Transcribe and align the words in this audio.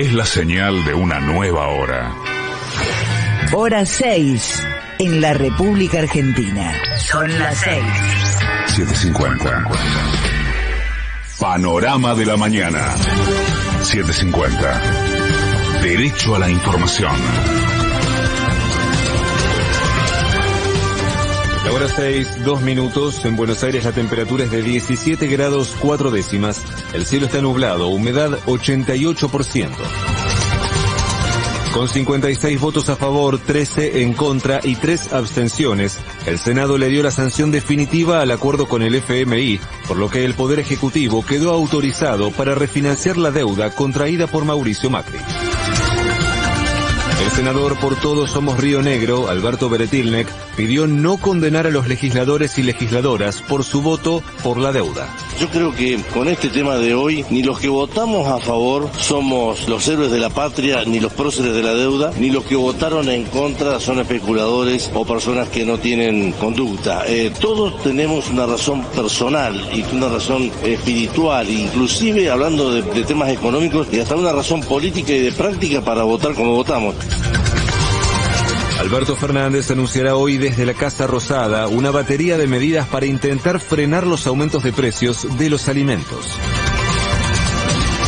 es 0.00 0.14
la 0.14 0.24
señal 0.24 0.82
de 0.86 0.94
una 0.94 1.20
nueva 1.20 1.68
hora. 1.68 2.14
Hora 3.52 3.84
6 3.84 4.66
en 4.98 5.20
la 5.20 5.34
República 5.34 5.98
Argentina. 5.98 6.72
Son 6.96 7.38
las 7.38 7.58
6. 7.58 7.82
750. 8.68 9.68
Panorama 11.38 12.14
de 12.14 12.24
la 12.24 12.38
mañana. 12.38 12.96
750. 13.82 14.80
Derecho 15.82 16.34
a 16.34 16.38
la 16.38 16.48
información. 16.48 17.79
Hora 21.80 21.88
6, 21.94 22.44
2 22.44 22.62
minutos. 22.62 23.24
En 23.24 23.36
Buenos 23.36 23.62
Aires 23.62 23.84
la 23.84 23.92
temperatura 23.92 24.44
es 24.44 24.50
de 24.50 24.62
17 24.62 25.26
grados 25.28 25.74
4 25.80 26.10
décimas. 26.10 26.62
El 26.92 27.06
cielo 27.06 27.26
está 27.26 27.40
nublado, 27.40 27.88
humedad 27.88 28.38
88%. 28.46 29.68
Con 31.72 31.88
56 31.88 32.60
votos 32.60 32.88
a 32.88 32.96
favor, 32.96 33.38
13 33.38 34.02
en 34.02 34.12
contra 34.12 34.60
y 34.62 34.76
3 34.76 35.12
abstenciones, 35.12 35.98
el 36.26 36.38
Senado 36.38 36.76
le 36.76 36.88
dio 36.88 37.02
la 37.02 37.12
sanción 37.12 37.50
definitiva 37.50 38.20
al 38.20 38.30
acuerdo 38.32 38.66
con 38.66 38.82
el 38.82 38.96
FMI, 38.96 39.60
por 39.86 39.96
lo 39.96 40.10
que 40.10 40.24
el 40.24 40.34
Poder 40.34 40.58
Ejecutivo 40.58 41.24
quedó 41.24 41.52
autorizado 41.52 42.30
para 42.32 42.54
refinanciar 42.54 43.16
la 43.16 43.30
deuda 43.30 43.70
contraída 43.70 44.26
por 44.26 44.44
Mauricio 44.44 44.90
Macri. 44.90 45.18
El 47.20 47.30
senador 47.32 47.78
por 47.78 48.00
Todos 48.00 48.30
Somos 48.30 48.58
Río 48.58 48.80
Negro, 48.80 49.28
Alberto 49.28 49.68
Beretilnek, 49.68 50.26
pidió 50.56 50.86
no 50.86 51.18
condenar 51.18 51.66
a 51.66 51.70
los 51.70 51.86
legisladores 51.86 52.56
y 52.56 52.62
legisladoras 52.62 53.42
por 53.42 53.62
su 53.62 53.82
voto 53.82 54.22
por 54.42 54.56
la 54.56 54.72
deuda. 54.72 55.14
Yo 55.38 55.48
creo 55.48 55.74
que 55.74 56.00
con 56.14 56.28
este 56.28 56.48
tema 56.48 56.76
de 56.76 56.94
hoy, 56.94 57.24
ni 57.28 57.42
los 57.42 57.60
que 57.60 57.68
votamos 57.68 58.26
a 58.26 58.38
favor 58.38 58.88
somos 58.98 59.68
los 59.68 59.86
héroes 59.88 60.10
de 60.10 60.18
la 60.18 60.30
patria, 60.30 60.82
ni 60.86 60.98
los 60.98 61.12
próceres 61.12 61.54
de 61.54 61.62
la 61.62 61.74
deuda, 61.74 62.10
ni 62.18 62.30
los 62.30 62.44
que 62.44 62.56
votaron 62.56 63.10
en 63.10 63.24
contra 63.24 63.80
son 63.80 64.00
especuladores 64.00 64.90
o 64.94 65.04
personas 65.04 65.48
que 65.48 65.66
no 65.66 65.78
tienen 65.78 66.32
conducta. 66.32 67.04
Eh, 67.06 67.32
todos 67.38 67.82
tenemos 67.82 68.30
una 68.30 68.46
razón 68.46 68.82
personal 68.96 69.68
y 69.74 69.82
una 69.94 70.08
razón 70.08 70.50
espiritual, 70.62 71.48
inclusive 71.50 72.30
hablando 72.30 72.72
de, 72.72 72.82
de 72.82 73.04
temas 73.04 73.28
económicos 73.28 73.88
y 73.92 74.00
hasta 74.00 74.16
una 74.16 74.32
razón 74.32 74.62
política 74.62 75.12
y 75.12 75.20
de 75.20 75.32
práctica 75.32 75.82
para 75.82 76.02
votar 76.04 76.34
como 76.34 76.54
votamos. 76.54 76.94
Alberto 78.80 79.14
Fernández 79.14 79.70
anunciará 79.70 80.16
hoy 80.16 80.36
desde 80.38 80.64
la 80.64 80.72
Casa 80.74 81.06
Rosada 81.06 81.68
una 81.68 81.90
batería 81.90 82.38
de 82.38 82.46
medidas 82.46 82.88
para 82.88 83.04
intentar 83.06 83.60
frenar 83.60 84.06
los 84.06 84.26
aumentos 84.26 84.62
de 84.62 84.72
precios 84.72 85.38
de 85.38 85.50
los 85.50 85.68
alimentos. 85.68 86.38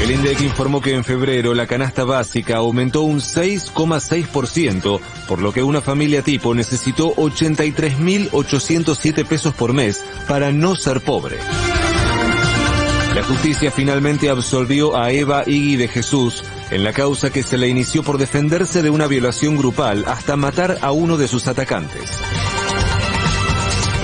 El 0.00 0.12
INDEC 0.12 0.40
informó 0.40 0.80
que 0.80 0.94
en 0.94 1.04
febrero 1.04 1.52
la 1.54 1.66
canasta 1.66 2.04
básica 2.04 2.56
aumentó 2.56 3.02
un 3.02 3.18
6,6%, 3.18 5.00
por 5.28 5.42
lo 5.42 5.52
que 5.52 5.62
una 5.62 5.82
familia 5.82 6.22
tipo 6.22 6.54
necesitó 6.54 7.14
83.807 7.16 9.26
pesos 9.26 9.52
por 9.54 9.74
mes 9.74 10.02
para 10.26 10.52
no 10.52 10.74
ser 10.76 11.02
pobre. 11.02 11.36
La 13.14 13.22
justicia 13.24 13.70
finalmente 13.70 14.30
absolvió 14.30 14.96
a 14.96 15.12
Eva 15.12 15.42
Igui 15.46 15.76
de 15.76 15.88
Jesús 15.88 16.42
en 16.70 16.84
la 16.84 16.92
causa 16.92 17.30
que 17.30 17.42
se 17.42 17.58
le 17.58 17.68
inició 17.68 18.02
por 18.02 18.18
defenderse 18.18 18.82
de 18.82 18.90
una 18.90 19.06
violación 19.06 19.56
grupal 19.56 20.04
hasta 20.06 20.36
matar 20.36 20.78
a 20.82 20.92
uno 20.92 21.16
de 21.16 21.28
sus 21.28 21.48
atacantes. 21.48 22.10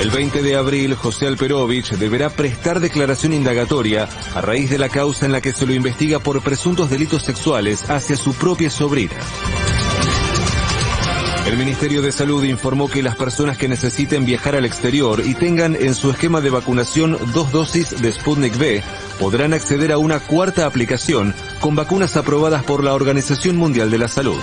El 0.00 0.10
20 0.10 0.42
de 0.42 0.56
abril, 0.56 0.94
José 0.94 1.26
Alperovich 1.26 1.92
deberá 1.92 2.28
prestar 2.28 2.80
declaración 2.80 3.32
indagatoria 3.32 4.08
a 4.34 4.40
raíz 4.42 4.68
de 4.68 4.78
la 4.78 4.90
causa 4.90 5.24
en 5.24 5.32
la 5.32 5.40
que 5.40 5.52
se 5.52 5.66
lo 5.66 5.72
investiga 5.72 6.18
por 6.18 6.42
presuntos 6.42 6.90
delitos 6.90 7.22
sexuales 7.22 7.88
hacia 7.88 8.16
su 8.16 8.34
propia 8.34 8.70
sobrina. 8.70 9.16
El 11.46 11.56
Ministerio 11.56 12.02
de 12.02 12.10
Salud 12.10 12.42
informó 12.42 12.88
que 12.88 13.04
las 13.04 13.14
personas 13.14 13.56
que 13.56 13.68
necesiten 13.68 14.26
viajar 14.26 14.56
al 14.56 14.64
exterior 14.64 15.22
y 15.24 15.34
tengan 15.34 15.76
en 15.76 15.94
su 15.94 16.10
esquema 16.10 16.40
de 16.40 16.50
vacunación 16.50 17.16
dos 17.32 17.52
dosis 17.52 18.02
de 18.02 18.12
Sputnik 18.12 18.56
V 18.56 18.82
podrán 19.20 19.54
acceder 19.54 19.92
a 19.92 19.98
una 19.98 20.18
cuarta 20.18 20.66
aplicación 20.66 21.34
con 21.60 21.76
vacunas 21.76 22.16
aprobadas 22.16 22.64
por 22.64 22.82
la 22.82 22.94
Organización 22.94 23.56
Mundial 23.56 23.92
de 23.92 23.98
la 23.98 24.08
Salud. 24.08 24.38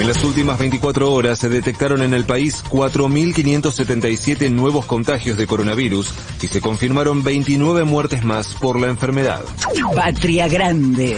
En 0.00 0.08
las 0.08 0.24
últimas 0.24 0.58
24 0.58 1.12
horas 1.12 1.38
se 1.38 1.50
detectaron 1.50 2.02
en 2.02 2.14
el 2.14 2.24
país 2.24 2.64
4.577 2.70 4.50
nuevos 4.50 4.86
contagios 4.86 5.36
de 5.36 5.46
coronavirus 5.46 6.12
y 6.40 6.48
se 6.48 6.62
confirmaron 6.62 7.22
29 7.22 7.84
muertes 7.84 8.24
más 8.24 8.54
por 8.54 8.80
la 8.80 8.88
enfermedad. 8.88 9.42
Patria 9.94 10.48
Grande. 10.48 11.16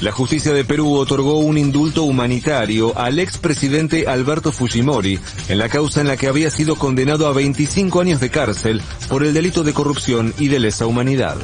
La 0.00 0.12
justicia 0.12 0.52
de 0.52 0.64
Perú 0.64 0.94
otorgó 0.94 1.38
un 1.38 1.58
indulto 1.58 2.04
humanitario 2.04 2.96
al 2.96 3.18
expresidente 3.18 4.06
Alberto 4.06 4.52
Fujimori 4.52 5.18
en 5.48 5.58
la 5.58 5.68
causa 5.68 6.00
en 6.00 6.06
la 6.06 6.16
que 6.16 6.28
había 6.28 6.50
sido 6.50 6.76
condenado 6.76 7.26
a 7.26 7.32
25 7.32 8.00
años 8.00 8.20
de 8.20 8.30
cárcel 8.30 8.80
por 9.08 9.24
el 9.24 9.34
delito 9.34 9.64
de 9.64 9.74
corrupción 9.74 10.32
y 10.38 10.48
de 10.48 10.60
lesa 10.60 10.86
humanidad. 10.86 11.36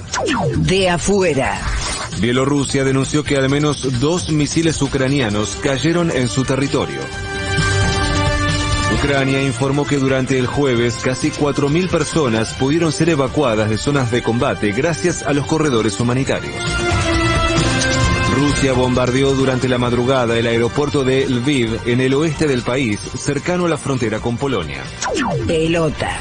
De 0.59 0.89
afuera. 0.89 1.61
Bielorrusia 2.21 2.85
denunció 2.85 3.25
que 3.25 3.37
al 3.37 3.49
menos 3.49 4.01
dos 4.01 4.31
misiles 4.31 4.81
ucranianos 4.81 5.59
cayeron 5.61 6.13
en 6.13 6.29
su 6.29 6.45
territorio. 6.45 7.01
Ucrania 8.95 9.43
informó 9.43 9.85
que 9.85 9.97
durante 9.97 10.39
el 10.39 10.47
jueves 10.47 10.95
casi 11.03 11.31
4.000 11.31 11.89
personas 11.89 12.55
pudieron 12.55 12.93
ser 12.93 13.09
evacuadas 13.09 13.69
de 13.69 13.79
zonas 13.79 14.13
de 14.13 14.23
combate 14.23 14.71
gracias 14.71 15.25
a 15.25 15.33
los 15.33 15.47
corredores 15.47 15.99
humanitarios. 15.99 16.84
Rusia 18.35 18.73
bombardeó 18.73 19.33
durante 19.33 19.69
la 19.69 19.79
madrugada 19.79 20.37
el 20.37 20.49
aeropuerto 20.49 21.05
de 21.05 21.29
Lviv 21.29 21.79
en 21.87 22.01
el 22.01 22.15
oeste 22.15 22.49
del 22.49 22.63
país, 22.63 22.99
cercano 23.17 23.67
a 23.67 23.69
la 23.69 23.77
frontera 23.77 24.19
con 24.19 24.37
Polonia. 24.37 24.83
Pelota. 25.47 26.19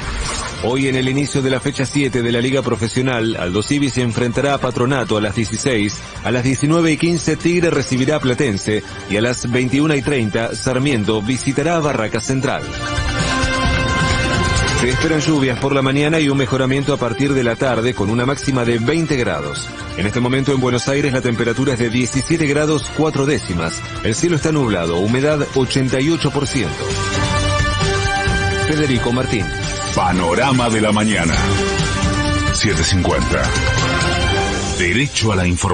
Hoy 0.62 0.86
en 0.86 0.94
el 0.94 1.08
inicio 1.08 1.42
de 1.42 1.50
la 1.50 1.58
fecha 1.58 1.84
7 1.84 2.22
de 2.22 2.32
la 2.32 2.40
Liga 2.40 2.62
Profesional, 2.62 3.36
Aldo 3.36 3.62
Civi 3.64 3.90
se 3.90 4.02
enfrentará 4.02 4.54
a 4.54 4.58
Patronato 4.58 5.16
a 5.16 5.20
las 5.20 5.34
16, 5.34 5.98
a 6.22 6.30
las 6.30 6.44
19 6.44 6.92
y 6.92 6.96
15 6.96 7.36
Tigre 7.36 7.70
recibirá 7.70 8.16
a 8.16 8.20
Platense 8.20 8.84
y 9.10 9.16
a 9.16 9.20
las 9.20 9.50
21 9.50 9.96
y 9.96 10.02
30 10.02 10.54
Sarmiento 10.54 11.20
visitará 11.20 11.76
a 11.76 11.80
Barraca 11.80 12.20
Central. 12.20 12.62
Se 14.84 14.90
esperan 14.90 15.20
lluvias 15.20 15.58
por 15.60 15.74
la 15.74 15.80
mañana 15.80 16.20
y 16.20 16.28
un 16.28 16.36
mejoramiento 16.36 16.92
a 16.92 16.98
partir 16.98 17.32
de 17.32 17.42
la 17.42 17.56
tarde 17.56 17.94
con 17.94 18.10
una 18.10 18.26
máxima 18.26 18.66
de 18.66 18.78
20 18.78 19.16
grados. 19.16 19.66
En 19.96 20.06
este 20.06 20.20
momento 20.20 20.52
en 20.52 20.60
Buenos 20.60 20.88
Aires 20.88 21.14
la 21.14 21.22
temperatura 21.22 21.72
es 21.72 21.78
de 21.78 21.88
17 21.88 22.46
grados 22.46 22.90
4 22.94 23.24
décimas. 23.24 23.80
El 24.02 24.14
cielo 24.14 24.36
está 24.36 24.52
nublado, 24.52 24.98
humedad 24.98 25.38
88%. 25.54 26.66
Federico 28.68 29.10
Martín. 29.10 29.46
Panorama 29.94 30.68
de 30.68 30.82
la 30.82 30.92
mañana. 30.92 31.34
750. 32.52 33.42
Derecho 34.78 35.32
a 35.32 35.36
la 35.36 35.46
información. 35.46 35.64